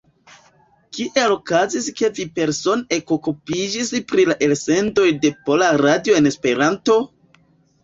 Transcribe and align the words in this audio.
Kiel 0.97 1.33
okazis 1.35 1.89
ke 1.99 2.09
vi 2.19 2.25
persone 2.39 2.97
ekokupiĝis 2.97 3.93
pri 4.13 4.27
la 4.31 4.39
elsendoj 4.49 5.07
de 5.27 5.33
Pola 5.45 5.71
Radio 5.85 6.19
en 6.25 6.33
Esperanto? 6.35 7.01